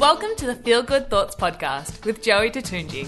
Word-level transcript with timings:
Welcome 0.00 0.34
to 0.38 0.46
the 0.46 0.58
Feel 0.64 0.82
Good 0.82 1.08
Thoughts 1.08 1.36
podcast 1.36 2.04
with 2.04 2.20
Joey 2.20 2.50
Tatunji. 2.50 3.06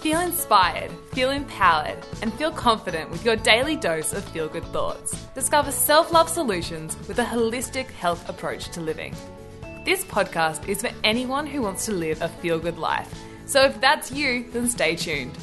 Feel 0.00 0.18
inspired, 0.18 0.90
feel 1.12 1.30
empowered, 1.30 1.98
and 2.22 2.34
feel 2.34 2.50
confident 2.50 3.08
with 3.08 3.24
your 3.24 3.36
daily 3.36 3.76
dose 3.76 4.12
of 4.12 4.24
feel 4.30 4.48
good 4.48 4.64
thoughts. 4.72 5.16
Discover 5.36 5.70
self 5.70 6.12
love 6.12 6.28
solutions 6.28 6.96
with 7.06 7.20
a 7.20 7.24
holistic 7.24 7.86
health 7.92 8.28
approach 8.28 8.68
to 8.70 8.80
living. 8.80 9.14
This 9.84 10.02
podcast 10.04 10.68
is 10.68 10.82
for 10.82 10.90
anyone 11.04 11.46
who 11.46 11.62
wants 11.62 11.86
to 11.86 11.92
live 11.92 12.20
a 12.20 12.28
feel 12.28 12.58
good 12.58 12.78
life. 12.78 13.14
So 13.46 13.62
if 13.62 13.80
that's 13.80 14.10
you, 14.10 14.50
then 14.50 14.68
stay 14.68 14.96
tuned. 14.96 15.38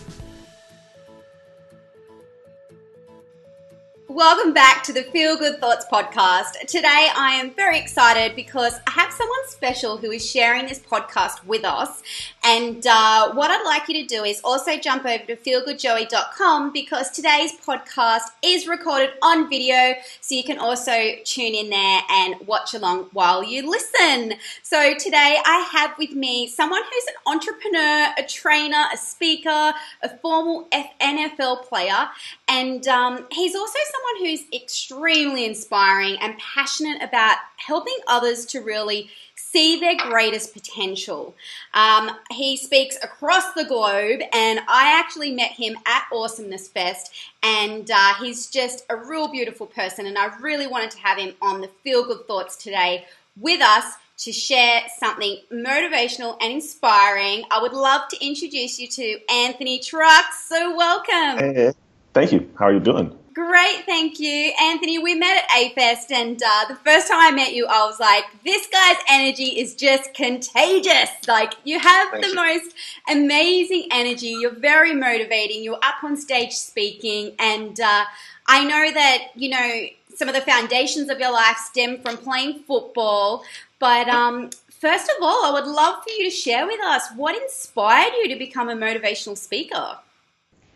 Welcome 4.14 4.54
back 4.54 4.84
to 4.84 4.93
the 4.93 5.02
Feel 5.02 5.38
Good 5.38 5.59
Thoughts 5.59 5.88
podcast. 5.91 6.52
Today 6.68 7.07
I 7.16 7.32
am 7.41 7.50
very 7.50 7.79
excited 7.79 8.36
because 8.36 8.79
I 8.86 8.92
have 8.92 9.11
someone 9.11 9.39
special 9.47 9.97
who 9.97 10.11
is 10.11 10.29
sharing 10.29 10.68
this 10.68 10.78
podcast 10.78 11.43
with 11.46 11.65
us. 11.65 12.04
And 12.43 12.86
uh, 12.86 13.34
what 13.34 13.50
I'd 13.50 13.65
like 13.65 13.89
you 13.89 14.04
to 14.04 14.06
do 14.06 14.23
is 14.23 14.39
also 14.43 14.78
jump 14.78 15.06
over 15.06 15.25
to 15.25 15.36
feelgoodjoey.com 15.36 16.71
because 16.71 17.10
today's 17.10 17.54
podcast 17.65 18.21
is 18.43 18.68
recorded 18.68 19.14
on 19.23 19.50
video. 19.50 19.96
So 20.21 20.36
you 20.36 20.43
can 20.43 20.59
also 20.59 20.93
tune 21.25 21.56
in 21.56 21.71
there 21.71 22.01
and 22.11 22.36
watch 22.45 22.75
along 22.75 23.09
while 23.14 23.43
you 23.43 23.68
listen. 23.68 24.36
So 24.61 24.93
today 24.93 25.37
I 25.43 25.68
have 25.71 25.98
with 25.98 26.11
me 26.11 26.48
someone 26.48 26.84
who's 26.84 27.06
an 27.07 27.15
entrepreneur, 27.34 28.14
a 28.20 28.23
trainer, 28.28 28.84
a 28.93 28.98
speaker, 28.98 29.73
a 30.04 30.18
formal 30.21 30.68
NFL 30.71 31.64
player, 31.64 32.09
and 32.48 32.88
um, 32.88 33.25
he's 33.31 33.56
also 33.56 33.80
someone 33.92 34.03
someone 34.03 34.25
who's 34.25 34.44
extremely 34.53 35.45
inspiring 35.45 36.17
and 36.22 36.38
passionate 36.38 37.02
about 37.02 37.38
helping 37.58 37.98
others 38.08 38.45
to 38.48 38.59
really 38.59 39.09
see 39.36 39.80
their 39.80 39.95
greatest 39.95 40.54
potential. 40.54 41.36
Um, 41.73 42.12
he 42.32 42.58
speaks 42.58 42.98
across 43.04 43.54
the 43.54 43.66
globe, 43.66 44.22
and 44.34 44.60
I 44.68 45.00
actually 45.00 45.32
met 45.32 45.52
him 45.52 45.76
at 45.86 46.06
Awesomeness 46.12 46.68
Fest, 46.68 47.14
and 47.42 47.90
uh, 47.90 48.14
he's 48.20 48.48
just 48.48 48.86
a 48.90 48.95
real 48.95 49.28
beautiful 49.28 49.68
person. 49.68 50.06
And 50.06 50.17
I 50.17 50.36
really 50.40 50.67
wanted 50.67 50.92
to 50.92 51.00
have 51.00 51.17
him 51.17 51.36
on 51.42 51.62
the 51.62 51.70
Feel 51.84 52.06
Good 52.06 52.28
Thoughts 52.28 52.56
today 52.56 53.06
with 53.40 53.62
us 53.62 53.95
to 54.20 54.32
share 54.32 54.84
something 55.00 55.38
motivational 55.52 56.38
and 56.42 56.54
inspiring. 56.54 57.44
I 57.52 57.62
would 57.62 57.73
love 57.73 58.08
to 58.10 58.26
introduce 58.26 58.80
you 58.80 58.88
to 58.88 59.20
Anthony 59.30 59.80
Trucks. 59.80 60.48
So, 60.48 60.76
welcome. 60.76 61.40
Hey, 61.40 61.73
thank 62.14 62.32
you. 62.32 62.50
How 62.58 62.66
are 62.66 62.73
you 62.73 62.80
doing? 62.80 63.17
Great, 63.34 63.86
thank 63.86 64.20
you. 64.20 64.53
Anthony, 64.62 65.00
we 65.00 65.16
met 65.16 65.44
at 65.44 65.58
A-Fest 65.58 66.12
and 66.12 66.39
uh, 66.44 66.66
the 66.67 66.76
first 66.76 67.08
time 67.08 67.20
I 67.20 67.31
met 67.31 67.53
you, 67.53 67.66
I 67.66 67.86
was 67.86 68.00
like, 68.00 68.26
this 68.44 68.67
guy's 68.67 68.98
energy 69.09 69.59
is 69.59 69.73
just 69.73 70.14
contagious. 70.14 71.09
Like, 71.28 71.54
you 71.64 71.80
have 71.80 72.11
Thank 72.11 72.23
the 72.23 72.30
you. 72.30 72.36
most 72.36 72.76
amazing 73.09 73.88
energy. 73.92 74.36
You're 74.39 74.54
very 74.54 74.94
motivating. 74.94 75.64
You're 75.64 75.80
up 75.81 76.04
on 76.04 76.16
stage 76.16 76.52
speaking. 76.52 77.34
And 77.39 77.80
uh, 77.80 78.04
I 78.48 78.66
know 78.66 78.92
that, 78.94 79.30
you 79.36 79.50
know, 79.50 79.86
some 80.14 80.28
of 80.28 80.36
the 80.36 80.42
foundations 80.42 81.09
of 81.09 81.20
your 81.20 81.31
life 81.31 81.58
stem 81.58 82.00
from 82.00 82.17
playing 82.17 82.59
football. 82.67 83.44
But 83.80 84.09
um, 84.09 84.52
first 84.70 85.09
of 85.09 85.16
all, 85.23 85.45
I 85.45 85.52
would 85.54 85.66
love 85.66 86.04
for 86.04 86.11
you 86.11 86.26
to 86.26 86.36
share 86.36 86.67
with 86.67 86.81
us 86.84 87.08
what 87.16 87.42
inspired 87.42 88.14
you 88.22 88.28
to 88.30 88.36
become 88.36 88.70
a 88.70 88.76
motivational 88.76 89.38
speaker. 89.38 89.98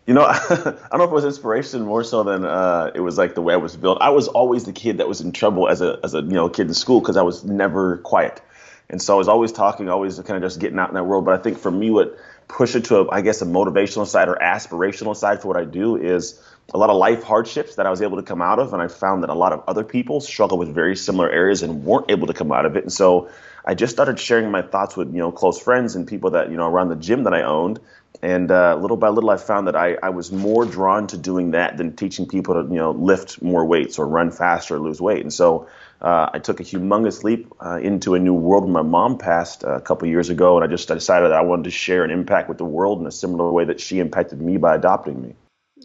You 0.08 0.14
know, 0.14 0.24
I 0.26 0.38
don't 0.38 1.00
know 1.00 1.04
if 1.04 1.10
it 1.10 1.14
was 1.14 1.26
inspiration 1.26 1.82
more 1.82 2.02
so 2.02 2.24
than 2.24 2.46
uh, 2.46 2.92
it 2.96 3.02
was 3.02 3.18
like 3.18 3.36
the 3.36 3.42
way 3.42 3.54
I 3.54 3.58
was 3.58 3.76
built. 3.76 3.98
I 4.00 4.10
was 4.10 4.30
always 4.30 4.64
the 4.64 4.72
kid 4.72 5.00
that 5.00 5.08
was 5.08 5.20
in 5.20 5.34
trouble 5.34 5.68
as 5.68 5.82
a 5.82 6.00
as 6.02 6.14
a 6.14 6.20
you 6.20 6.32
know 6.32 6.48
kid 6.48 6.68
in 6.68 6.74
school 6.74 7.02
because 7.02 7.18
I 7.18 7.24
was 7.24 7.44
never 7.44 7.98
quiet, 7.98 8.42
and 8.90 9.02
so 9.02 9.16
I 9.16 9.18
was 9.18 9.28
always 9.28 9.52
talking, 9.52 9.90
always 9.90 10.18
kind 10.20 10.38
of 10.38 10.42
just 10.42 10.62
getting 10.62 10.80
out 10.80 10.88
in 10.88 10.96
that 10.96 11.04
world. 11.04 11.26
But 11.26 11.38
I 11.38 11.44
think 11.44 11.58
for 11.58 11.70
me, 11.70 11.92
what 11.92 12.18
pushed 12.48 12.78
it 12.78 12.86
to 12.86 13.00
a, 13.00 13.12
I 13.12 13.20
guess 13.20 13.42
a 13.42 13.46
motivational 13.46 14.08
side 14.08 14.30
or 14.30 14.38
aspirational 14.42 15.14
side 15.14 15.42
for 15.42 15.50
what 15.50 15.58
I 15.58 15.66
do 15.66 15.98
is 15.98 16.42
a 16.74 16.78
lot 16.78 16.90
of 16.90 16.96
life 16.96 17.24
hardships 17.24 17.76
that 17.76 17.86
I 17.86 17.90
was 17.90 18.02
able 18.02 18.16
to 18.16 18.24
come 18.24 18.42
out 18.42 18.60
of, 18.60 18.72
and 18.72 18.82
I 18.82 18.88
found 18.88 19.24
that 19.24 19.30
a 19.30 19.36
lot 19.36 19.52
of 19.52 19.62
other 19.68 19.84
people 19.84 20.22
struggle 20.22 20.58
with 20.58 20.74
very 20.74 20.96
similar 20.96 21.30
areas 21.30 21.64
and 21.64 21.84
weren't 21.84 22.10
able 22.10 22.28
to 22.28 22.34
come 22.34 22.54
out 22.54 22.66
of 22.66 22.78
it, 22.78 22.84
and 22.84 22.94
so 22.94 23.30
I 23.68 23.74
just 23.74 23.94
started 23.94 24.18
sharing 24.18 24.50
my 24.50 24.62
thoughts 24.62 24.96
with 24.96 25.14
you 25.14 25.20
know 25.20 25.32
close 25.32 25.60
friends 25.60 25.96
and 25.96 26.08
people 26.08 26.32
that 26.32 26.50
you 26.50 26.58
know 26.58 26.68
around 26.68 26.88
the 26.88 26.96
gym 26.96 27.26
that 27.26 27.34
I 27.34 27.42
owned, 27.44 27.82
and 28.22 28.50
uh, 28.50 28.76
little 28.78 28.98
by 28.98 29.10
little, 29.10 29.30
I 29.30 29.38
found 29.38 29.68
that 29.68 29.76
I, 29.76 29.96
I 30.02 30.10
was 30.10 30.32
more 30.32 30.66
drawn 30.66 31.08
to 31.08 31.18
doing 31.18 31.52
that 31.52 31.78
than 31.78 31.96
teaching 31.96 32.28
people 32.28 32.56
to, 32.56 32.62
you 32.62 32.78
know, 32.78 32.92
lift 32.92 33.42
more 33.42 33.66
weights 33.66 34.00
or 34.00 34.08
run 34.08 34.32
faster 34.32 34.76
or 34.76 34.80
lose 34.80 35.00
weight. 35.00 35.22
And 35.22 35.32
so 35.32 35.68
uh, 36.02 36.30
I 36.34 36.40
took 36.40 36.60
a 36.60 36.64
humongous 36.64 37.24
leap 37.24 37.52
uh, 37.64 37.80
into 37.82 38.16
a 38.16 38.20
new 38.20 38.34
world 38.34 38.64
when 38.64 38.74
my 38.74 38.82
mom 38.82 39.18
passed 39.20 39.64
uh, 39.64 39.76
a 39.76 39.82
couple 39.82 40.08
years 40.08 40.30
ago, 40.30 40.58
and 40.58 40.64
I 40.64 40.68
just 40.68 40.90
I 40.90 40.96
decided 40.96 41.30
that 41.32 41.38
I 41.38 41.42
wanted 41.42 41.66
to 41.66 41.72
share 41.72 42.04
an 42.04 42.12
impact 42.12 42.50
with 42.50 42.58
the 42.58 42.66
world 42.66 43.02
in 43.02 43.08
a 43.08 43.12
similar 43.12 43.52
way 43.52 43.66
that 43.66 43.80
she 43.80 44.00
impacted 44.00 44.42
me 44.42 44.58
by 44.58 44.76
adopting 44.76 45.22
me. 45.22 45.36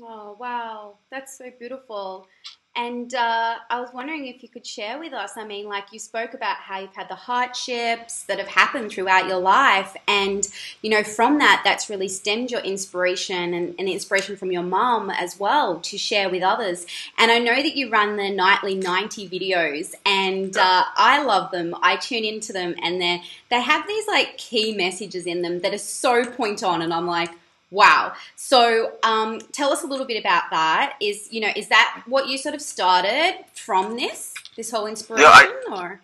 Oh, 0.02 0.36
wow. 0.38 0.98
That's 1.10 1.36
so 1.36 1.50
beautiful. 1.58 2.26
And 2.74 3.14
uh, 3.14 3.56
I 3.68 3.80
was 3.80 3.90
wondering 3.92 4.28
if 4.28 4.42
you 4.42 4.48
could 4.48 4.66
share 4.66 4.98
with 4.98 5.12
us. 5.12 5.32
I 5.36 5.44
mean, 5.44 5.66
like 5.66 5.92
you 5.92 5.98
spoke 5.98 6.32
about 6.32 6.56
how 6.56 6.80
you've 6.80 6.94
had 6.94 7.06
the 7.10 7.14
hardships 7.14 8.22
that 8.22 8.38
have 8.38 8.48
happened 8.48 8.90
throughout 8.90 9.28
your 9.28 9.40
life, 9.40 9.94
and 10.08 10.48
you 10.80 10.88
know, 10.88 11.02
from 11.02 11.38
that, 11.38 11.60
that's 11.64 11.90
really 11.90 12.08
stemmed 12.08 12.50
your 12.50 12.62
inspiration 12.62 13.52
and, 13.52 13.74
and 13.78 13.90
inspiration 13.90 14.36
from 14.36 14.52
your 14.52 14.62
mom 14.62 15.10
as 15.10 15.38
well 15.38 15.80
to 15.80 15.98
share 15.98 16.30
with 16.30 16.42
others. 16.42 16.86
And 17.18 17.30
I 17.30 17.38
know 17.38 17.56
that 17.56 17.76
you 17.76 17.90
run 17.90 18.16
the 18.16 18.30
nightly 18.30 18.74
ninety 18.74 19.28
videos, 19.28 19.94
and 20.06 20.56
uh, 20.56 20.84
I 20.96 21.22
love 21.22 21.50
them. 21.50 21.74
I 21.82 21.96
tune 21.96 22.24
into 22.24 22.54
them, 22.54 22.74
and 22.82 23.02
they 23.02 23.22
they 23.50 23.60
have 23.60 23.86
these 23.86 24.08
like 24.08 24.38
key 24.38 24.74
messages 24.74 25.26
in 25.26 25.42
them 25.42 25.60
that 25.60 25.74
are 25.74 25.78
so 25.78 26.24
point 26.24 26.62
on, 26.62 26.80
and 26.80 26.94
I'm 26.94 27.06
like 27.06 27.30
Wow. 27.72 28.12
So 28.36 28.92
um, 29.02 29.40
tell 29.50 29.72
us 29.72 29.82
a 29.82 29.86
little 29.86 30.06
bit 30.06 30.20
about 30.20 30.44
that. 30.50 30.96
Is 31.00 31.28
you 31.32 31.40
know 31.40 31.50
is 31.56 31.68
that 31.68 32.02
what 32.06 32.28
you 32.28 32.36
sort 32.36 32.54
of 32.54 32.60
started 32.60 33.38
from 33.54 33.96
this 33.96 34.34
this 34.56 34.70
whole 34.70 34.86
inspiration 34.86 35.24
yeah, 35.24 35.74
I, 35.74 35.82
or? 35.82 36.00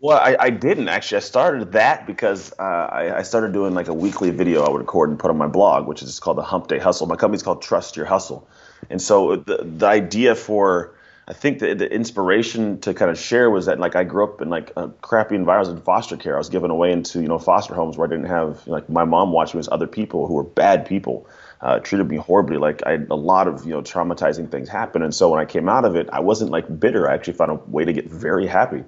Well, 0.00 0.18
I, 0.18 0.36
I, 0.40 0.50
didn't 0.50 0.88
actually. 0.88 1.18
I 1.18 1.20
started 1.20 1.70
that 1.72 2.08
because 2.08 2.52
uh, 2.58 2.62
I, 2.62 3.18
I, 3.18 3.22
started 3.22 3.52
doing 3.52 3.72
like 3.72 3.86
a 3.86 3.94
weekly 3.94 4.30
video 4.30 4.64
I 4.64 4.68
would 4.68 4.80
record 4.80 5.10
and 5.10 5.18
put 5.18 5.30
on 5.30 5.38
my 5.38 5.46
blog, 5.46 5.86
which 5.86 6.02
is 6.02 6.18
called 6.18 6.38
the 6.38 6.42
Hump 6.42 6.66
Day 6.66 6.80
Hustle. 6.80 7.06
My 7.06 7.14
company's 7.14 7.44
called 7.44 7.62
Trust 7.62 7.96
Your 7.96 8.06
Hustle, 8.06 8.44
and 8.90 9.00
so 9.00 9.36
the 9.36 9.58
the 9.62 9.86
idea 9.86 10.34
for 10.34 10.96
I 11.26 11.34
think 11.34 11.60
the, 11.60 11.74
the 11.74 11.92
inspiration 11.92 12.80
to 12.80 12.94
kind 12.94 13.10
of 13.10 13.18
share 13.18 13.48
was 13.48 13.66
that 13.66 13.78
like 13.78 13.94
I 13.94 14.02
grew 14.02 14.24
up 14.24 14.40
in 14.40 14.50
like 14.50 14.72
a 14.76 14.88
crappy 14.88 15.36
environment 15.36 15.78
in 15.78 15.84
foster 15.84 16.16
care. 16.16 16.34
I 16.34 16.38
was 16.38 16.48
given 16.48 16.70
away 16.70 16.90
into 16.90 17.20
you 17.20 17.28
know 17.28 17.38
foster 17.38 17.74
homes 17.74 17.96
where 17.96 18.08
I 18.08 18.10
didn't 18.10 18.26
have 18.26 18.66
like 18.66 18.88
my 18.88 19.04
mom 19.04 19.30
watching 19.30 19.58
me 19.58 19.60
as 19.60 19.68
other 19.70 19.86
people 19.86 20.26
who 20.26 20.34
were 20.34 20.42
bad 20.42 20.84
people 20.84 21.28
uh, 21.60 21.78
treated 21.78 22.08
me 22.08 22.16
horribly. 22.16 22.56
Like 22.56 22.82
a 22.86 23.14
lot 23.14 23.46
of 23.46 23.64
you 23.64 23.70
know 23.70 23.82
traumatizing 23.82 24.50
things 24.50 24.68
happen, 24.68 25.02
and 25.02 25.14
so 25.14 25.30
when 25.30 25.38
I 25.38 25.44
came 25.44 25.68
out 25.68 25.84
of 25.84 25.94
it, 25.94 26.08
I 26.12 26.20
wasn't 26.20 26.50
like 26.50 26.80
bitter. 26.80 27.08
I 27.08 27.14
actually 27.14 27.34
found 27.34 27.52
a 27.52 27.54
way 27.54 27.84
to 27.84 27.92
get 27.92 28.10
very 28.10 28.48
happy, 28.48 28.82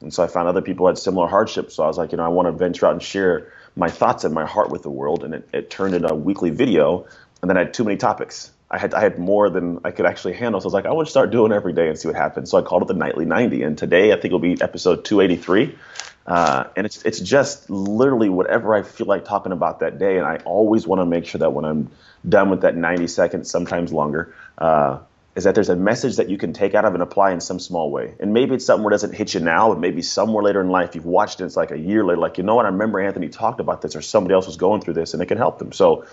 and 0.00 0.14
so 0.14 0.22
I 0.22 0.28
found 0.28 0.46
other 0.46 0.62
people 0.62 0.86
had 0.86 0.96
similar 0.96 1.26
hardships. 1.26 1.74
So 1.74 1.82
I 1.82 1.88
was 1.88 1.98
like, 1.98 2.12
you 2.12 2.18
know, 2.18 2.24
I 2.24 2.28
want 2.28 2.46
to 2.46 2.52
venture 2.52 2.86
out 2.86 2.92
and 2.92 3.02
share 3.02 3.52
my 3.74 3.90
thoughts 3.90 4.22
and 4.22 4.32
my 4.32 4.46
heart 4.46 4.70
with 4.70 4.84
the 4.84 4.90
world, 4.90 5.24
and 5.24 5.34
it, 5.34 5.48
it 5.52 5.70
turned 5.70 5.94
into 5.94 6.08
a 6.08 6.14
weekly 6.14 6.50
video. 6.50 7.06
And 7.42 7.48
then 7.48 7.56
I 7.56 7.60
had 7.60 7.74
too 7.74 7.84
many 7.84 7.96
topics. 7.96 8.52
I 8.70 8.78
had 8.78 8.94
I 8.94 9.00
had 9.00 9.18
more 9.18 9.50
than 9.50 9.80
I 9.84 9.90
could 9.90 10.06
actually 10.06 10.34
handle. 10.34 10.60
So 10.60 10.66
I 10.66 10.68
was 10.68 10.74
like, 10.74 10.86
I 10.86 10.92
want 10.92 11.08
to 11.08 11.10
start 11.10 11.30
doing 11.30 11.52
every 11.52 11.72
day 11.72 11.88
and 11.88 11.98
see 11.98 12.08
what 12.08 12.16
happens. 12.16 12.50
So 12.50 12.58
I 12.58 12.62
called 12.62 12.82
it 12.82 12.88
the 12.88 12.94
Nightly 12.94 13.24
90, 13.24 13.62
and 13.62 13.76
today 13.76 14.12
I 14.12 14.14
think 14.14 14.26
it'll 14.26 14.38
be 14.38 14.60
episode 14.60 15.04
283. 15.04 15.76
Uh, 16.26 16.64
and 16.76 16.86
it's 16.86 17.02
it's 17.02 17.18
just 17.18 17.68
literally 17.68 18.28
whatever 18.28 18.74
I 18.74 18.82
feel 18.82 19.06
like 19.06 19.24
talking 19.24 19.52
about 19.52 19.80
that 19.80 19.98
day. 19.98 20.18
And 20.18 20.26
I 20.26 20.36
always 20.44 20.86
want 20.86 21.00
to 21.00 21.06
make 21.06 21.26
sure 21.26 21.40
that 21.40 21.52
when 21.52 21.64
I'm 21.64 21.90
done 22.28 22.50
with 22.50 22.60
that 22.60 22.76
90 22.76 23.08
seconds, 23.08 23.50
sometimes 23.50 23.92
longer, 23.92 24.34
uh, 24.58 25.00
is 25.34 25.44
that 25.44 25.54
there's 25.56 25.70
a 25.70 25.76
message 25.76 26.16
that 26.16 26.28
you 26.28 26.38
can 26.38 26.52
take 26.52 26.74
out 26.74 26.84
of 26.84 26.94
and 26.94 27.02
apply 27.02 27.32
in 27.32 27.40
some 27.40 27.58
small 27.58 27.90
way. 27.90 28.14
And 28.20 28.32
maybe 28.32 28.54
it's 28.54 28.66
something 28.66 28.84
where 28.84 28.92
it 28.92 28.94
doesn't 28.94 29.14
hit 29.14 29.34
you 29.34 29.40
now, 29.40 29.70
but 29.70 29.80
maybe 29.80 30.02
somewhere 30.02 30.44
later 30.44 30.60
in 30.60 30.68
life 30.68 30.94
you've 30.94 31.06
watched 31.06 31.40
it. 31.40 31.44
It's 31.44 31.56
like 31.56 31.72
a 31.72 31.78
year 31.78 32.04
later, 32.04 32.20
like 32.20 32.38
you 32.38 32.44
know 32.44 32.54
what? 32.54 32.66
I 32.66 32.68
remember 32.68 33.00
Anthony 33.00 33.28
talked 33.28 33.58
about 33.58 33.82
this, 33.82 33.96
or 33.96 34.02
somebody 34.02 34.34
else 34.34 34.46
was 34.46 34.56
going 34.56 34.82
through 34.82 34.94
this, 34.94 35.14
and 35.14 35.22
it 35.22 35.26
can 35.26 35.38
help 35.38 35.58
them. 35.58 35.72
So 35.72 36.04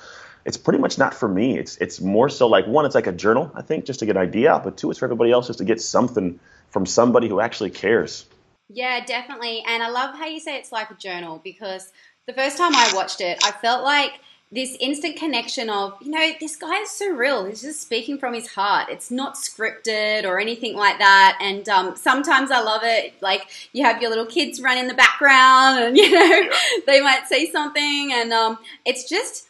it's 0.47 0.57
pretty 0.57 0.79
much 0.79 0.97
not 0.97 1.13
for 1.13 1.27
me. 1.27 1.59
It's 1.59 1.75
it's 1.77 1.99
more 1.99 2.29
so 2.29 2.47
like 2.47 2.65
one, 2.65 2.85
it's 2.85 2.95
like 2.95 3.05
a 3.05 3.11
journal, 3.11 3.51
I 3.53 3.61
think, 3.61 3.85
just 3.85 3.99
to 3.99 4.05
get 4.05 4.15
an 4.15 4.21
idea 4.21 4.53
out, 4.53 4.63
but 4.63 4.77
two, 4.77 4.89
it's 4.89 4.99
for 4.99 5.05
everybody 5.05 5.29
else 5.29 5.47
just 5.47 5.59
to 5.59 5.65
get 5.65 5.81
something 5.81 6.39
from 6.69 6.85
somebody 6.85 7.27
who 7.27 7.41
actually 7.41 7.69
cares. 7.69 8.25
Yeah, 8.69 9.03
definitely. 9.05 9.63
And 9.67 9.83
I 9.83 9.89
love 9.89 10.15
how 10.15 10.25
you 10.25 10.39
say 10.39 10.57
it's 10.57 10.71
like 10.71 10.89
a 10.89 10.95
journal 10.95 11.41
because 11.43 11.91
the 12.27 12.33
first 12.33 12.57
time 12.57 12.73
I 12.73 12.91
watched 12.95 13.19
it, 13.19 13.39
I 13.43 13.51
felt 13.51 13.83
like 13.83 14.13
this 14.49 14.77
instant 14.79 15.17
connection 15.17 15.69
of, 15.69 15.95
you 16.01 16.11
know, 16.11 16.31
this 16.39 16.55
guy 16.55 16.77
is 16.77 16.91
so 16.91 17.09
real. 17.09 17.43
He's 17.43 17.61
just 17.61 17.81
speaking 17.81 18.17
from 18.17 18.33
his 18.33 18.47
heart. 18.47 18.87
It's 18.89 19.11
not 19.11 19.35
scripted 19.35 20.23
or 20.23 20.39
anything 20.39 20.77
like 20.77 20.99
that. 20.99 21.37
And 21.41 21.67
um, 21.67 21.97
sometimes 21.97 22.51
I 22.51 22.61
love 22.61 22.81
it. 22.83 23.21
Like 23.21 23.49
you 23.73 23.83
have 23.83 24.01
your 24.01 24.09
little 24.09 24.25
kids 24.25 24.61
run 24.61 24.77
in 24.77 24.87
the 24.87 24.93
background 24.93 25.79
and, 25.79 25.97
you 25.97 26.09
know, 26.09 26.49
they 26.85 27.01
might 27.01 27.27
say 27.27 27.51
something. 27.51 28.11
And 28.13 28.31
um, 28.31 28.57
it's 28.85 29.09
just 29.09 29.46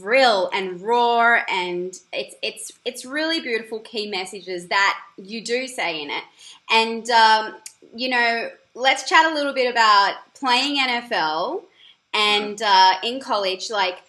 real 0.00 0.50
and 0.52 0.80
raw 0.80 1.38
and 1.48 1.94
it's 2.12 2.34
it's 2.42 2.72
it's 2.84 3.04
really 3.04 3.40
beautiful 3.40 3.78
key 3.78 4.10
messages 4.10 4.66
that 4.66 4.98
you 5.16 5.40
do 5.40 5.68
say 5.68 6.02
in 6.02 6.10
it 6.10 6.24
and 6.70 7.08
um, 7.10 7.54
you 7.94 8.08
know, 8.08 8.50
let's 8.74 9.08
chat 9.08 9.30
a 9.30 9.34
little 9.34 9.52
bit 9.52 9.70
about 9.70 10.16
playing 10.34 10.78
NFL 10.78 11.62
and 12.12 12.60
uh, 12.60 12.94
in 13.02 13.20
college. 13.20 13.70
Like, 13.70 14.02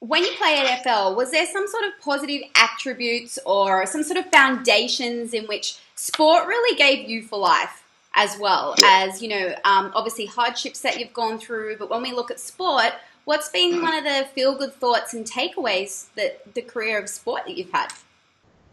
when 0.00 0.22
you 0.22 0.30
play 0.36 0.56
NFL, 0.56 1.16
was 1.16 1.30
there 1.30 1.46
some 1.46 1.66
sort 1.66 1.84
of 1.84 1.92
positive 2.00 2.42
attributes 2.56 3.38
or 3.44 3.84
some 3.86 4.02
sort 4.02 4.18
of 4.18 4.30
foundations 4.30 5.34
in 5.34 5.44
which 5.46 5.78
sport 5.96 6.46
really 6.46 6.76
gave 6.76 7.08
you 7.08 7.22
for 7.22 7.38
life? 7.38 7.84
As 8.14 8.36
well 8.40 8.74
as, 8.84 9.22
you 9.22 9.28
know, 9.28 9.54
um, 9.64 9.92
obviously 9.94 10.26
hardships 10.26 10.80
that 10.80 10.98
you've 10.98 11.12
gone 11.12 11.38
through. 11.38 11.76
But 11.76 11.88
when 11.88 12.02
we 12.02 12.10
look 12.10 12.32
at 12.32 12.40
sport, 12.40 12.92
what's 13.28 13.50
been 13.50 13.82
one 13.82 13.94
of 13.94 14.04
the 14.04 14.26
feel 14.34 14.56
good 14.56 14.72
thoughts 14.72 15.12
and 15.12 15.26
takeaways 15.26 16.06
that 16.16 16.54
the 16.54 16.62
career 16.62 16.98
of 16.98 17.10
sport 17.10 17.42
that 17.46 17.58
you've 17.58 17.70
had? 17.70 17.88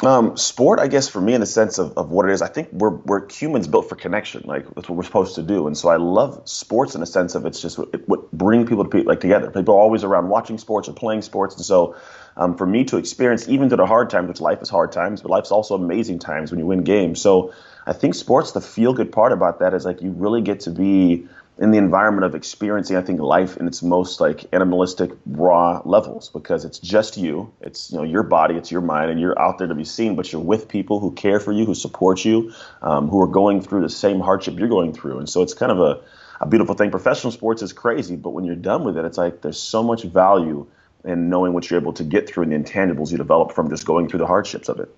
Um, 0.02 0.38
sport, 0.38 0.80
I 0.80 0.88
guess, 0.88 1.10
for 1.10 1.20
me, 1.20 1.34
in 1.34 1.42
the 1.42 1.46
sense 1.46 1.78
of, 1.78 1.98
of 1.98 2.10
what 2.10 2.30
it 2.30 2.32
is, 2.32 2.42
I 2.42 2.48
think 2.48 2.70
we're, 2.72 2.92
we're 2.92 3.30
humans 3.30 3.68
built 3.68 3.90
for 3.90 3.96
connection. 3.96 4.44
Like 4.46 4.64
that's 4.74 4.88
what 4.88 4.96
we're 4.96 5.04
supposed 5.04 5.36
to 5.36 5.44
do, 5.44 5.68
and 5.68 5.78
so 5.78 5.90
I 5.90 5.98
love 5.98 6.42
sports 6.46 6.96
in 6.96 7.02
the 7.02 7.06
sense 7.06 7.36
of 7.36 7.46
it's 7.46 7.62
just 7.62 7.78
what, 7.78 8.08
what 8.08 8.32
bring 8.32 8.66
people 8.66 8.86
to 8.86 9.04
like 9.04 9.20
together. 9.20 9.52
People 9.52 9.76
are 9.76 9.80
always 9.80 10.06
around 10.06 10.30
watching 10.30 10.58
sports 10.58 10.88
or 10.88 10.94
playing 10.94 11.22
sports, 11.22 11.56
and 11.56 11.66
so 11.66 11.98
um, 12.38 12.58
for 12.58 12.66
me 12.66 12.86
to 12.86 12.98
experience 12.98 13.50
even 13.50 13.68
through 13.70 13.78
the 13.78 13.86
hard 13.86 14.10
times, 14.10 14.30
which 14.30 14.42
life 14.42 14.62
is 14.62 14.70
hard 14.70 14.94
times, 14.94 15.22
but 15.22 15.32
life's 15.32 15.52
also 15.52 15.76
amazing 15.76 16.20
times 16.20 16.52
when 16.52 16.60
you 16.60 16.66
win 16.66 16.84
games. 16.84 17.22
So 17.22 17.54
I 17.86 17.94
think 17.94 18.16
sports, 18.16 18.54
the 18.54 18.62
feel 18.62 18.94
good 18.94 19.12
part 19.12 19.32
about 19.32 19.60
that 19.60 19.74
is 19.74 19.86
like 19.86 20.02
you 20.02 20.12
really 20.12 20.42
get 20.42 20.62
to 20.62 20.72
be 20.72 21.28
in 21.58 21.72
the 21.72 21.78
environment 21.78 22.26
of 22.26 22.36
experiencing, 22.36 22.98
I 22.98 23.02
think, 23.02 23.22
life 23.22 23.56
in 23.58 23.68
its 23.68 23.82
most 23.82 24.20
like 24.20 24.46
animalistic, 24.54 25.12
raw 25.26 25.82
levels 25.86 26.30
because 26.30 26.66
it's 26.66 26.80
just 26.80 27.18
you. 27.18 27.52
It's 27.62 27.92
you 27.92 27.98
know 27.98 28.04
your 28.04 28.24
body, 28.24 28.56
it's 28.56 28.72
your 28.72 28.82
mind, 28.82 29.12
and 29.12 29.20
you're 29.20 29.40
out 29.40 29.58
there 29.58 29.68
to 29.68 29.76
be 29.76 29.86
seen. 29.86 30.16
But 30.16 30.32
you're 30.32 30.42
with 30.42 30.68
people 30.68 31.00
who 31.00 31.12
care 31.14 31.40
for 31.40 31.54
you, 31.54 31.66
who 31.66 31.76
support 31.76 32.26
you, 32.26 32.54
um, 32.82 33.08
who 33.08 33.22
are 33.22 33.28
going 33.28 33.62
through 33.62 33.82
the 33.82 33.90
same 33.90 34.20
hardship 34.20 34.60
you're 34.60 34.68
going 34.68 34.94
through, 34.94 35.20
and 35.20 35.30
so 35.30 35.42
it's 35.42 35.54
kind 35.54 35.72
of 35.72 35.80
a, 35.80 36.02
a 36.42 36.48
beautiful 36.48 36.76
thing. 36.76 36.92
Professional 36.92 37.32
sports 37.32 37.62
is 37.62 37.72
crazy, 37.72 38.18
but 38.18 38.32
when 38.32 38.44
you're 38.44 38.56
done 38.56 38.84
with 38.84 38.98
it, 38.98 39.06
it's 39.06 39.18
like 39.18 39.42
there's 39.42 39.60
so 39.60 39.82
much 39.82 40.04
value 40.04 40.68
in 41.06 41.30
knowing 41.30 41.54
what 41.54 41.70
you're 41.70 41.80
able 41.80 41.94
to 41.94 42.04
get 42.04 42.28
through 42.28 42.44
and 42.44 42.52
the 42.52 42.58
intangibles 42.58 43.12
you 43.12 43.18
develop 43.18 43.54
from 43.54 43.70
just 43.70 43.86
going 43.86 44.10
through 44.10 44.20
the 44.20 44.28
hardships 44.28 44.68
of 44.68 44.80
it. 44.80 44.94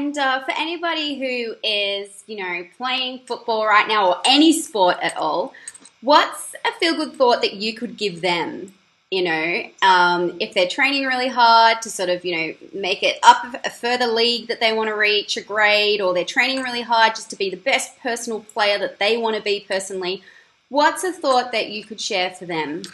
And 0.00 0.16
uh, 0.16 0.42
for 0.44 0.52
anybody 0.52 1.18
who 1.18 1.56
is, 1.62 2.24
you 2.26 2.36
know, 2.36 2.66
playing 2.78 3.20
football 3.26 3.66
right 3.66 3.86
now 3.86 4.08
or 4.08 4.22
any 4.24 4.50
sport 4.50 4.96
at 5.02 5.14
all, 5.14 5.52
what's 6.00 6.54
a 6.64 6.72
feel 6.78 6.96
good 6.96 7.16
thought 7.16 7.42
that 7.42 7.52
you 7.56 7.74
could 7.74 7.98
give 7.98 8.22
them? 8.22 8.72
You 9.10 9.24
know, 9.24 9.62
um, 9.82 10.38
if 10.40 10.54
they're 10.54 10.68
training 10.68 11.04
really 11.04 11.28
hard 11.28 11.82
to 11.82 11.90
sort 11.90 12.08
of, 12.08 12.24
you 12.24 12.34
know, 12.34 12.54
make 12.72 13.02
it 13.02 13.18
up 13.22 13.54
a 13.62 13.68
further 13.68 14.06
league 14.06 14.48
that 14.48 14.58
they 14.58 14.72
want 14.72 14.88
to 14.88 14.94
reach, 14.94 15.36
a 15.36 15.42
grade, 15.42 16.00
or 16.00 16.14
they're 16.14 16.24
training 16.24 16.62
really 16.62 16.80
hard 16.80 17.14
just 17.14 17.28
to 17.30 17.36
be 17.36 17.50
the 17.50 17.58
best 17.58 17.98
personal 17.98 18.40
player 18.40 18.78
that 18.78 19.00
they 19.00 19.18
want 19.18 19.36
to 19.36 19.42
be 19.42 19.66
personally, 19.68 20.22
what's 20.70 21.04
a 21.04 21.12
thought 21.12 21.52
that 21.52 21.68
you 21.68 21.84
could 21.84 22.00
share 22.00 22.30
for 22.30 22.46
them? 22.46 22.84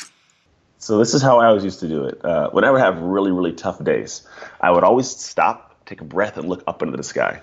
So 0.78 0.98
this 0.98 1.14
is 1.14 1.22
how 1.22 1.38
I 1.38 1.46
always 1.46 1.62
used 1.62 1.78
to 1.80 1.88
do 1.88 2.04
it. 2.04 2.24
Uh, 2.24 2.50
when 2.50 2.64
I 2.64 2.76
have 2.80 2.98
really, 2.98 3.30
really 3.30 3.52
tough 3.52 3.82
days, 3.84 4.26
I 4.60 4.72
would 4.72 4.82
always 4.82 5.08
stop 5.08 5.65
take 5.86 6.00
a 6.00 6.04
breath 6.04 6.36
and 6.36 6.48
look 6.48 6.64
up 6.66 6.82
into 6.82 6.96
the 6.96 7.02
sky. 7.02 7.40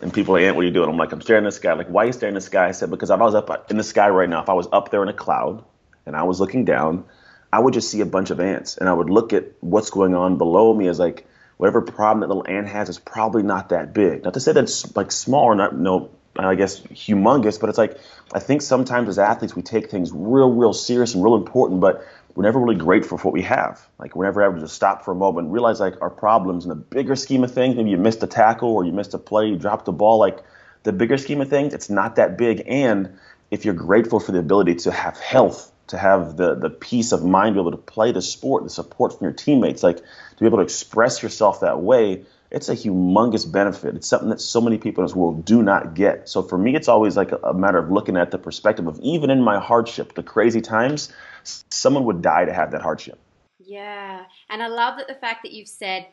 And 0.00 0.12
people 0.12 0.36
are 0.36 0.40
like, 0.40 0.54
what 0.54 0.62
are 0.62 0.66
you 0.66 0.72
doing? 0.72 0.88
I'm 0.88 0.96
like, 0.96 1.12
I'm 1.12 1.20
staring 1.20 1.44
at 1.44 1.48
the 1.48 1.52
sky. 1.52 1.74
Like, 1.74 1.88
why 1.88 2.04
are 2.04 2.06
you 2.06 2.12
staring 2.12 2.34
at 2.34 2.38
the 2.38 2.46
sky? 2.46 2.68
I 2.68 2.72
said, 2.72 2.90
because 2.90 3.10
if 3.10 3.20
I 3.20 3.22
was 3.22 3.34
up 3.34 3.70
in 3.70 3.76
the 3.76 3.84
sky 3.84 4.08
right 4.08 4.28
now, 4.28 4.42
if 4.42 4.48
I 4.48 4.54
was 4.54 4.66
up 4.72 4.90
there 4.90 5.02
in 5.02 5.08
a 5.08 5.12
cloud 5.12 5.62
and 6.06 6.16
I 6.16 6.22
was 6.22 6.40
looking 6.40 6.64
down, 6.64 7.04
I 7.52 7.58
would 7.58 7.74
just 7.74 7.90
see 7.90 8.00
a 8.00 8.06
bunch 8.06 8.30
of 8.30 8.40
ants. 8.40 8.78
And 8.78 8.88
I 8.88 8.94
would 8.94 9.10
look 9.10 9.34
at 9.34 9.44
what's 9.60 9.90
going 9.90 10.14
on 10.14 10.38
below 10.38 10.72
me 10.72 10.88
as 10.88 10.98
like, 10.98 11.26
whatever 11.58 11.82
problem 11.82 12.20
that 12.20 12.28
little 12.28 12.46
ant 12.48 12.68
has 12.68 12.88
is 12.88 12.98
probably 12.98 13.42
not 13.42 13.68
that 13.68 13.92
big. 13.92 14.24
Not 14.24 14.32
to 14.34 14.40
say 14.40 14.52
that 14.52 14.64
it's 14.64 14.96
like 14.96 15.12
small 15.12 15.44
or 15.44 15.54
not, 15.54 15.76
no, 15.76 16.10
I 16.34 16.54
guess 16.54 16.80
humongous, 16.80 17.60
but 17.60 17.68
it's 17.68 17.76
like, 17.76 17.98
I 18.32 18.38
think 18.38 18.62
sometimes 18.62 19.10
as 19.10 19.18
athletes, 19.18 19.54
we 19.54 19.60
take 19.60 19.90
things 19.90 20.10
real, 20.12 20.50
real 20.50 20.72
serious 20.72 21.14
and 21.14 21.22
real 21.22 21.34
important, 21.34 21.80
but 21.80 22.06
we're 22.34 22.44
never 22.44 22.60
really 22.60 22.76
grateful 22.76 23.18
for 23.18 23.28
what 23.28 23.34
we 23.34 23.42
have. 23.42 23.86
Like 23.98 24.14
we're 24.14 24.24
never 24.24 24.42
able 24.42 24.54
to 24.54 24.60
just 24.60 24.74
stop 24.74 25.04
for 25.04 25.12
a 25.12 25.14
moment 25.14 25.46
and 25.46 25.52
realize 25.52 25.80
like 25.80 26.00
our 26.00 26.10
problems 26.10 26.64
in 26.64 26.68
the 26.68 26.76
bigger 26.76 27.16
scheme 27.16 27.44
of 27.44 27.52
things. 27.52 27.76
Maybe 27.76 27.90
you 27.90 27.96
missed 27.98 28.22
a 28.22 28.26
tackle 28.26 28.70
or 28.70 28.84
you 28.84 28.92
missed 28.92 29.14
a 29.14 29.18
play, 29.18 29.48
you 29.48 29.56
dropped 29.56 29.84
the 29.84 29.92
ball. 29.92 30.18
Like 30.18 30.38
the 30.82 30.92
bigger 30.92 31.18
scheme 31.18 31.40
of 31.40 31.48
things, 31.48 31.74
it's 31.74 31.90
not 31.90 32.16
that 32.16 32.38
big. 32.38 32.62
And 32.66 33.18
if 33.50 33.64
you're 33.64 33.74
grateful 33.74 34.20
for 34.20 34.32
the 34.32 34.38
ability 34.38 34.76
to 34.76 34.92
have 34.92 35.18
health, 35.18 35.69
to 35.90 35.98
have 35.98 36.36
the 36.36 36.54
the 36.54 36.70
peace 36.70 37.12
of 37.12 37.24
mind, 37.24 37.54
to 37.54 37.62
be 37.62 37.68
able 37.68 37.70
to 37.72 37.76
play 37.76 38.12
the 38.12 38.22
sport, 38.22 38.64
the 38.64 38.70
support 38.70 39.16
from 39.16 39.24
your 39.26 39.32
teammates, 39.32 39.82
like 39.82 39.98
to 39.98 40.40
be 40.40 40.46
able 40.46 40.58
to 40.58 40.64
express 40.64 41.22
yourself 41.22 41.60
that 41.60 41.80
way, 41.80 42.24
it's 42.50 42.68
a 42.68 42.74
humongous 42.74 43.50
benefit. 43.50 43.94
It's 43.94 44.08
something 44.08 44.30
that 44.30 44.40
so 44.40 44.60
many 44.60 44.78
people 44.78 45.04
in 45.04 45.08
this 45.08 45.16
world 45.16 45.44
do 45.44 45.62
not 45.62 45.94
get. 45.94 46.28
So 46.28 46.42
for 46.42 46.58
me, 46.58 46.74
it's 46.74 46.88
always 46.88 47.16
like 47.16 47.32
a, 47.32 47.36
a 47.36 47.54
matter 47.54 47.78
of 47.78 47.90
looking 47.90 48.16
at 48.16 48.30
the 48.30 48.38
perspective 48.38 48.86
of 48.86 48.98
even 49.00 49.30
in 49.30 49.42
my 49.42 49.58
hardship, 49.58 50.14
the 50.14 50.22
crazy 50.22 50.60
times, 50.60 51.12
someone 51.44 52.04
would 52.04 52.22
die 52.22 52.44
to 52.44 52.52
have 52.52 52.72
that 52.72 52.82
hardship. 52.82 53.18
Yeah. 53.58 54.24
And 54.48 54.62
I 54.62 54.66
love 54.66 54.98
that 54.98 55.06
the 55.06 55.14
fact 55.14 55.44
that 55.44 55.52
you've 55.52 55.68
said 55.68 56.06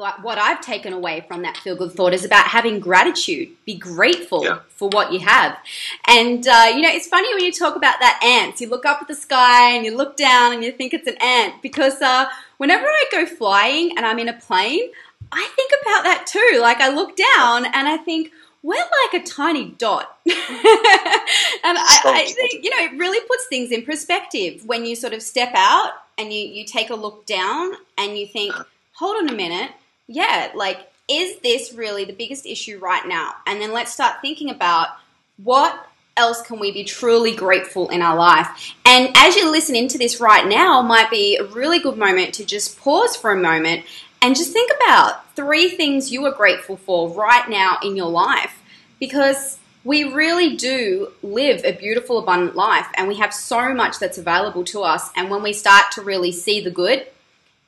like 0.00 0.24
what 0.24 0.38
I've 0.38 0.60
taken 0.60 0.92
away 0.92 1.24
from 1.28 1.42
that 1.42 1.56
feel 1.58 1.76
good 1.76 1.92
thought 1.92 2.14
is 2.14 2.24
about 2.24 2.46
having 2.46 2.80
gratitude. 2.80 3.50
Be 3.66 3.76
grateful 3.76 4.44
yeah. 4.44 4.60
for 4.70 4.88
what 4.88 5.12
you 5.12 5.20
have. 5.20 5.58
And, 6.06 6.46
uh, 6.48 6.72
you 6.74 6.80
know, 6.80 6.88
it's 6.88 7.06
funny 7.06 7.32
when 7.34 7.44
you 7.44 7.52
talk 7.52 7.76
about 7.76 8.00
that 8.00 8.20
ants. 8.24 8.60
You 8.60 8.68
look 8.68 8.86
up 8.86 9.02
at 9.02 9.08
the 9.08 9.14
sky 9.14 9.72
and 9.72 9.84
you 9.84 9.96
look 9.96 10.16
down 10.16 10.54
and 10.54 10.64
you 10.64 10.72
think 10.72 10.94
it's 10.94 11.06
an 11.06 11.16
ant 11.20 11.60
because 11.62 12.00
uh, 12.00 12.26
whenever 12.56 12.86
I 12.86 13.04
go 13.12 13.26
flying 13.26 13.96
and 13.96 14.06
I'm 14.06 14.18
in 14.18 14.28
a 14.28 14.32
plane, 14.32 14.90
I 15.30 15.48
think 15.54 15.70
about 15.82 16.04
that 16.04 16.26
too. 16.26 16.58
Like 16.60 16.80
I 16.80 16.88
look 16.88 17.16
down 17.16 17.66
and 17.66 17.86
I 17.86 17.98
think, 17.98 18.32
we're 18.62 18.76
like 18.76 19.22
a 19.22 19.26
tiny 19.26 19.70
dot. 19.70 20.18
and 20.26 20.36
I, 20.36 22.00
I, 22.04 22.26
think, 22.26 22.62
you 22.62 22.68
know, 22.68 22.84
it 22.84 22.98
really 22.98 23.20
puts 23.26 23.46
things 23.46 23.70
in 23.70 23.86
perspective 23.86 24.66
when 24.66 24.84
you 24.84 24.94
sort 24.94 25.14
of 25.14 25.22
step 25.22 25.52
out 25.54 25.92
and 26.18 26.30
you, 26.30 26.40
you 26.40 26.66
take 26.66 26.90
a 26.90 26.94
look 26.94 27.24
down 27.24 27.72
and 27.96 28.18
you 28.18 28.26
think, 28.26 28.54
hold 28.92 29.16
on 29.16 29.30
a 29.30 29.32
minute. 29.32 29.70
Yeah, 30.12 30.50
like, 30.56 30.90
is 31.08 31.38
this 31.38 31.72
really 31.72 32.04
the 32.04 32.12
biggest 32.12 32.44
issue 32.44 32.80
right 32.80 33.06
now? 33.06 33.32
And 33.46 33.60
then 33.60 33.72
let's 33.72 33.92
start 33.92 34.20
thinking 34.20 34.50
about 34.50 34.88
what 35.36 35.86
else 36.16 36.42
can 36.42 36.58
we 36.58 36.72
be 36.72 36.82
truly 36.82 37.32
grateful 37.32 37.88
in 37.90 38.02
our 38.02 38.16
life? 38.16 38.74
And 38.84 39.12
as 39.16 39.36
you're 39.36 39.52
listening 39.52 39.86
to 39.86 39.98
this 39.98 40.20
right 40.20 40.48
now, 40.48 40.82
might 40.82 41.10
be 41.10 41.36
a 41.36 41.44
really 41.44 41.78
good 41.78 41.96
moment 41.96 42.34
to 42.34 42.44
just 42.44 42.76
pause 42.80 43.14
for 43.14 43.30
a 43.30 43.40
moment 43.40 43.84
and 44.20 44.34
just 44.34 44.52
think 44.52 44.72
about 44.82 45.32
three 45.36 45.68
things 45.68 46.10
you 46.10 46.26
are 46.26 46.34
grateful 46.34 46.76
for 46.76 47.08
right 47.10 47.48
now 47.48 47.78
in 47.80 47.94
your 47.94 48.10
life 48.10 48.60
because 48.98 49.58
we 49.84 50.02
really 50.02 50.56
do 50.56 51.12
live 51.22 51.64
a 51.64 51.72
beautiful, 51.72 52.18
abundant 52.18 52.56
life 52.56 52.88
and 52.96 53.06
we 53.06 53.16
have 53.18 53.32
so 53.32 53.72
much 53.72 54.00
that's 54.00 54.18
available 54.18 54.64
to 54.64 54.82
us. 54.82 55.08
And 55.14 55.30
when 55.30 55.44
we 55.44 55.52
start 55.52 55.92
to 55.92 56.02
really 56.02 56.32
see 56.32 56.60
the 56.60 56.70
good, 56.72 57.06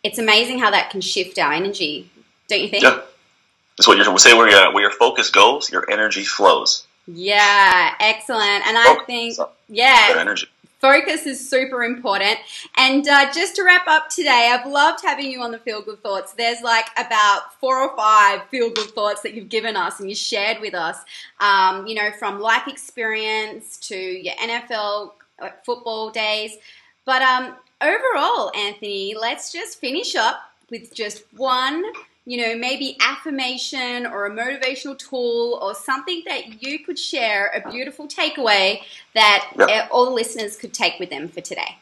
it's 0.02 0.18
amazing 0.18 0.58
how 0.58 0.72
that 0.72 0.90
can 0.90 1.00
shift 1.00 1.38
our 1.38 1.52
energy, 1.52 2.11
don't 2.52 2.62
you 2.62 2.68
think? 2.68 2.85
Yeah. 2.85 3.00
That's 3.76 3.88
what 3.88 3.97
you're 3.97 4.18
saying. 4.18 4.37
Where 4.37 4.50
your, 4.50 4.73
where 4.73 4.82
your 4.82 4.92
focus 4.92 5.30
goes, 5.30 5.71
your 5.71 5.90
energy 5.90 6.25
flows. 6.25 6.87
Yeah, 7.06 7.94
excellent. 7.99 8.66
And 8.66 8.78
I 8.78 9.02
think, 9.06 9.37
yeah, 9.68 10.14
energy 10.18 10.47
focus 10.82 11.26
is 11.26 11.49
super 11.49 11.85
important. 11.85 12.38
And 12.76 13.06
uh, 13.09 13.32
just 13.32 13.56
to 13.56 13.62
wrap 13.62 13.87
up 13.87 14.11
today, 14.11 14.50
I've 14.52 14.66
loved 14.66 15.02
having 15.02 15.30
you 15.30 15.40
on 15.40 15.52
the 15.52 15.59
Feel 15.59 15.80
Good 15.80 16.02
Thoughts. 16.02 16.32
There's 16.32 16.61
like 16.61 16.87
about 16.99 17.54
four 17.61 17.78
or 17.78 17.97
five 17.97 18.42
Feel 18.50 18.68
Good 18.68 18.90
Thoughts 18.90 19.23
that 19.23 19.32
you've 19.32 19.49
given 19.49 19.76
us 19.76 20.00
and 20.00 20.11
you 20.11 20.16
shared 20.16 20.61
with 20.61 20.75
us, 20.75 20.99
um, 21.40 21.87
you 21.87 21.94
know, 21.94 22.11
from 22.18 22.40
life 22.40 22.66
experience 22.66 23.78
to 23.88 23.97
your 23.97 24.35
NFL 24.35 25.12
uh, 25.40 25.50
football 25.64 26.11
days. 26.11 26.56
But 27.04 27.23
um, 27.23 27.54
overall, 27.80 28.50
Anthony, 28.56 29.14
let's 29.18 29.52
just 29.52 29.78
finish 29.80 30.16
up 30.16 30.40
with 30.68 30.92
just 30.92 31.23
one 31.37 31.85
you 32.24 32.36
know, 32.36 32.56
maybe 32.56 32.96
affirmation 33.00 34.06
or 34.06 34.26
a 34.26 34.30
motivational 34.30 34.96
tool 34.96 35.58
or 35.60 35.74
something 35.74 36.22
that 36.26 36.62
you 36.62 36.78
could 36.84 36.98
share, 36.98 37.50
a 37.54 37.70
beautiful 37.70 38.06
takeaway 38.06 38.80
that 39.14 39.52
yep. 39.58 39.88
all 39.90 40.04
the 40.04 40.12
listeners 40.12 40.56
could 40.56 40.72
take 40.72 40.98
with 41.00 41.10
them 41.10 41.28
for 41.28 41.40
today? 41.40 41.76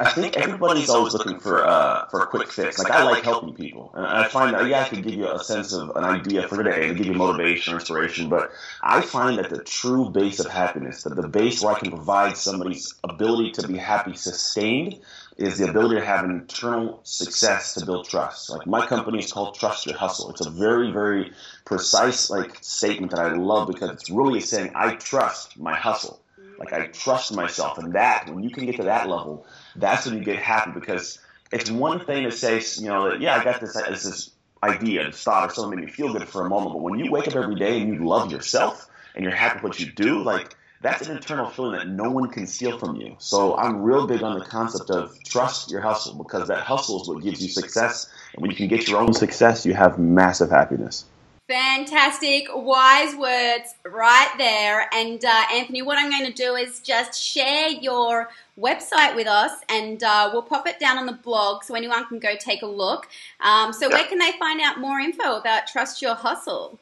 I 0.00 0.10
think 0.10 0.36
everybody's 0.36 0.90
always 0.90 1.12
looking 1.12 1.38
for 1.38 1.64
uh, 1.64 2.06
for 2.08 2.20
a 2.20 2.26
quick 2.26 2.50
fix. 2.50 2.80
Like 2.80 2.90
I 2.90 3.04
like 3.04 3.22
helping 3.22 3.54
people, 3.54 3.92
and 3.94 4.04
I 4.04 4.26
find 4.26 4.52
that 4.54 4.66
yeah, 4.66 4.82
I 4.82 4.88
can 4.88 5.02
give 5.02 5.14
you 5.14 5.30
a 5.30 5.38
sense 5.38 5.72
of 5.72 5.90
an 5.94 6.02
idea 6.02 6.48
for 6.48 6.56
today 6.56 6.88
and 6.88 6.96
give 6.96 7.06
you 7.06 7.14
motivation 7.14 7.74
or 7.74 7.76
inspiration. 7.76 8.28
But 8.28 8.50
I 8.82 9.02
find 9.02 9.38
that 9.38 9.50
the 9.50 9.62
true 9.62 10.10
base 10.10 10.40
of 10.40 10.50
happiness, 10.50 11.04
that 11.04 11.14
the 11.14 11.28
base 11.28 11.62
where 11.62 11.76
I 11.76 11.78
can 11.78 11.90
provide 11.90 12.36
somebody's 12.36 12.92
ability 13.04 13.52
to 13.52 13.68
be 13.68 13.78
happy 13.78 14.16
sustained, 14.16 14.98
is 15.36 15.58
the 15.58 15.70
ability 15.70 16.00
to 16.00 16.04
have 16.04 16.24
an 16.24 16.32
internal 16.32 16.98
success 17.04 17.74
to 17.74 17.86
build 17.86 18.08
trust. 18.08 18.50
Like 18.50 18.66
my 18.66 18.86
company 18.86 19.20
is 19.20 19.32
called 19.32 19.54
Trust 19.54 19.86
Your 19.86 19.96
Hustle. 19.96 20.30
It's 20.30 20.44
a 20.44 20.50
very, 20.50 20.90
very 20.90 21.32
precise 21.64 22.30
like 22.30 22.58
statement 22.62 23.12
that 23.12 23.20
I 23.20 23.34
love 23.34 23.68
because 23.68 23.90
it's 23.90 24.10
really 24.10 24.40
saying 24.40 24.72
I 24.74 24.96
trust 24.96 25.56
my 25.56 25.76
hustle. 25.76 26.20
Like 26.58 26.72
I 26.72 26.86
trust 26.86 27.34
myself, 27.34 27.78
and 27.78 27.94
that 27.94 28.28
when 28.28 28.44
you 28.44 28.50
can 28.50 28.66
get 28.66 28.76
to 28.76 28.84
that 28.84 29.08
level, 29.08 29.46
that's 29.76 30.06
when 30.06 30.18
you 30.18 30.24
get 30.24 30.38
happy 30.38 30.70
because 30.72 31.18
it's 31.52 31.70
one 31.70 32.04
thing 32.04 32.24
to 32.24 32.32
say, 32.32 32.62
you 32.76 32.88
know, 32.88 33.10
that, 33.10 33.20
yeah, 33.20 33.36
I 33.36 33.44
got 33.44 33.60
this, 33.60 33.74
this, 33.74 34.02
this 34.04 34.30
idea, 34.62 35.04
this 35.04 35.22
thought, 35.22 35.50
or 35.50 35.54
something 35.54 35.78
made 35.78 35.86
me 35.86 35.92
feel 35.92 36.12
good 36.12 36.28
for 36.28 36.46
a 36.46 36.48
moment, 36.48 36.72
but 36.72 36.82
when 36.82 36.98
you 36.98 37.10
wake 37.10 37.28
up 37.28 37.36
every 37.36 37.54
day 37.54 37.80
and 37.80 37.94
you 37.94 38.06
love 38.06 38.30
yourself 38.32 38.88
and 39.14 39.24
you're 39.24 39.34
happy 39.34 39.56
with 39.56 39.64
what 39.64 39.80
you 39.80 39.92
do, 39.92 40.22
like 40.22 40.56
that's 40.80 41.06
an 41.06 41.16
internal 41.16 41.48
feeling 41.48 41.72
that 41.78 41.88
no 41.88 42.10
one 42.10 42.28
can 42.28 42.46
steal 42.46 42.78
from 42.78 42.96
you. 42.96 43.16
So 43.18 43.56
I'm 43.56 43.82
real 43.82 44.06
big 44.06 44.22
on 44.22 44.38
the 44.38 44.44
concept 44.44 44.90
of 44.90 45.16
trust 45.24 45.70
your 45.70 45.80
hustle 45.80 46.14
because 46.14 46.48
that 46.48 46.58
hustle 46.58 47.00
is 47.02 47.08
what 47.08 47.22
gives 47.22 47.42
you 47.42 47.48
success. 47.48 48.12
And 48.34 48.42
when 48.42 48.50
you 48.50 48.56
can 48.56 48.68
get 48.68 48.88
your 48.88 49.00
own 49.00 49.14
success, 49.14 49.64
you 49.64 49.74
have 49.74 49.98
massive 49.98 50.50
happiness. 50.50 51.06
Fantastic, 51.46 52.46
wise 52.54 53.14
words 53.16 53.74
right 53.84 54.32
there. 54.38 54.88
And 54.94 55.22
uh, 55.22 55.42
Anthony, 55.52 55.82
what 55.82 55.98
I'm 55.98 56.10
going 56.10 56.24
to 56.24 56.32
do 56.32 56.54
is 56.54 56.80
just 56.80 57.22
share 57.22 57.68
your 57.68 58.30
website 58.58 59.14
with 59.14 59.26
us, 59.26 59.52
and 59.68 60.02
uh, 60.02 60.30
we'll 60.32 60.40
pop 60.40 60.66
it 60.66 60.80
down 60.80 60.96
on 60.96 61.04
the 61.04 61.12
blog 61.12 61.62
so 61.62 61.74
anyone 61.74 62.06
can 62.06 62.18
go 62.18 62.34
take 62.40 62.62
a 62.62 62.66
look. 62.66 63.08
Um, 63.40 63.74
so, 63.74 63.90
where 63.90 64.04
can 64.04 64.18
they 64.18 64.32
find 64.38 64.60
out 64.62 64.80
more 64.80 64.98
info 65.00 65.36
about 65.36 65.66
Trust 65.66 66.00
Your 66.00 66.14
Hustle? 66.14 66.78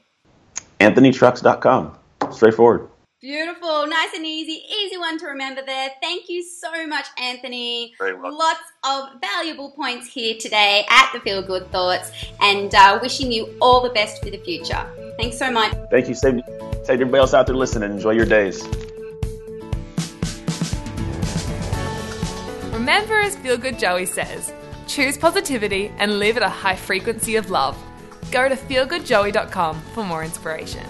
AnthonyTrucks.com. 0.78 1.98
Straightforward. 2.30 2.88
Beautiful, 3.22 3.86
nice 3.86 4.14
and 4.16 4.26
easy, 4.26 4.64
easy 4.68 4.98
one 4.98 5.16
to 5.20 5.26
remember 5.26 5.62
there. 5.64 5.90
Thank 6.02 6.28
you 6.28 6.42
so 6.42 6.88
much, 6.88 7.06
Anthony. 7.16 7.94
Very 7.96 8.14
welcome. 8.14 8.36
Lots 8.36 8.72
of 8.82 9.20
valuable 9.20 9.70
points 9.70 10.08
here 10.08 10.34
today 10.40 10.84
at 10.90 11.12
the 11.12 11.20
Feel 11.20 11.40
Good 11.40 11.70
Thoughts, 11.70 12.10
and 12.40 12.74
uh, 12.74 12.98
wishing 13.00 13.30
you 13.30 13.54
all 13.60 13.80
the 13.80 13.90
best 13.90 14.24
for 14.24 14.30
the 14.30 14.38
future. 14.38 14.84
Thanks 15.20 15.38
so 15.38 15.52
much. 15.52 15.72
Thank 15.88 16.08
you. 16.08 16.16
Save, 16.16 16.40
save 16.82 17.00
everybody 17.00 17.18
else 17.18 17.32
out 17.32 17.46
there 17.46 17.54
listening. 17.54 17.92
Enjoy 17.92 18.10
your 18.10 18.26
days. 18.26 18.60
Remember, 22.72 23.20
as 23.20 23.36
Feel 23.36 23.56
Good 23.56 23.78
Joey 23.78 24.06
says, 24.06 24.52
choose 24.88 25.16
positivity 25.16 25.92
and 25.98 26.18
live 26.18 26.36
at 26.38 26.42
a 26.42 26.48
high 26.48 26.74
frequency 26.74 27.36
of 27.36 27.50
love. 27.50 27.78
Go 28.32 28.48
to 28.48 28.56
feelgoodjoey.com 28.56 29.80
for 29.94 30.04
more 30.04 30.24
inspiration. 30.24 30.84